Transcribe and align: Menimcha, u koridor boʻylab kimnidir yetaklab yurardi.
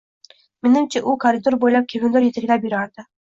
Menimcha, 0.67 1.01
u 1.11 1.13
koridor 1.25 1.57
boʻylab 1.65 1.87
kimnidir 1.93 2.27
yetaklab 2.29 2.67
yurardi. 2.71 3.07